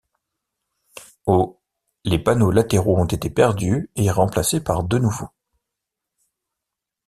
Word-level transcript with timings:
Au 1.27 1.61
les 2.05 2.17
panneaux 2.17 2.49
latéraux 2.49 2.97
ont 2.99 3.05
été 3.05 3.29
perdus 3.29 3.91
et 3.95 4.09
remplacés 4.09 4.59
par 4.59 4.83
deux 4.83 4.97
nouveaux. 4.97 5.29